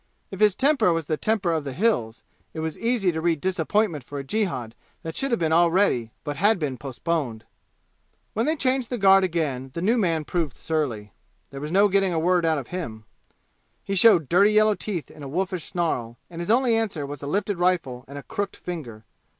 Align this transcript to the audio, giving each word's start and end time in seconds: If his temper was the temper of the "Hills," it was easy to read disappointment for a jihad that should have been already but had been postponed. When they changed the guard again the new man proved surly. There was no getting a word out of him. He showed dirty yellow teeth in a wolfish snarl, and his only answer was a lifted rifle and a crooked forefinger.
If 0.31 0.39
his 0.39 0.55
temper 0.55 0.91
was 0.91 1.05
the 1.05 1.15
temper 1.15 1.51
of 1.51 1.63
the 1.63 1.73
"Hills," 1.73 2.23
it 2.55 2.59
was 2.59 2.75
easy 2.79 3.11
to 3.11 3.21
read 3.21 3.39
disappointment 3.39 4.03
for 4.03 4.17
a 4.17 4.23
jihad 4.23 4.73
that 5.03 5.15
should 5.15 5.29
have 5.29 5.39
been 5.39 5.53
already 5.53 6.09
but 6.23 6.37
had 6.37 6.57
been 6.57 6.75
postponed. 6.79 7.45
When 8.33 8.47
they 8.47 8.55
changed 8.55 8.89
the 8.89 8.97
guard 8.97 9.23
again 9.23 9.69
the 9.75 9.81
new 9.83 9.99
man 9.99 10.25
proved 10.25 10.57
surly. 10.57 11.13
There 11.51 11.61
was 11.61 11.71
no 11.71 11.87
getting 11.87 12.13
a 12.13 12.17
word 12.17 12.47
out 12.47 12.57
of 12.57 12.69
him. 12.69 13.03
He 13.83 13.93
showed 13.93 14.27
dirty 14.27 14.53
yellow 14.53 14.73
teeth 14.73 15.11
in 15.11 15.21
a 15.21 15.27
wolfish 15.27 15.65
snarl, 15.65 16.17
and 16.31 16.41
his 16.41 16.49
only 16.49 16.75
answer 16.75 17.05
was 17.05 17.21
a 17.21 17.27
lifted 17.27 17.59
rifle 17.59 18.03
and 18.07 18.17
a 18.17 18.23
crooked 18.23 18.55
forefinger. 18.55 19.05